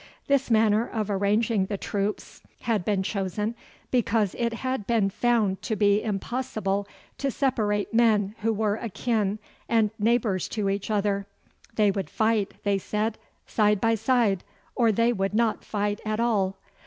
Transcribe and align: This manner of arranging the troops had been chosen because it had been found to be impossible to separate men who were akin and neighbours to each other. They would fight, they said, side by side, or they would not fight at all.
This 0.25 0.49
manner 0.49 0.89
of 0.89 1.11
arranging 1.11 1.67
the 1.67 1.77
troops 1.77 2.41
had 2.61 2.83
been 2.83 3.03
chosen 3.03 3.53
because 3.91 4.35
it 4.39 4.51
had 4.51 4.87
been 4.87 5.11
found 5.11 5.61
to 5.61 5.75
be 5.75 6.01
impossible 6.01 6.87
to 7.19 7.29
separate 7.29 7.93
men 7.93 8.33
who 8.41 8.51
were 8.51 8.77
akin 8.77 9.37
and 9.69 9.91
neighbours 9.99 10.47
to 10.47 10.71
each 10.71 10.89
other. 10.89 11.27
They 11.75 11.91
would 11.91 12.09
fight, 12.09 12.55
they 12.63 12.79
said, 12.79 13.19
side 13.45 13.79
by 13.79 13.93
side, 13.93 14.43
or 14.73 14.91
they 14.91 15.13
would 15.13 15.35
not 15.35 15.63
fight 15.63 16.01
at 16.03 16.19
all. 16.19 16.57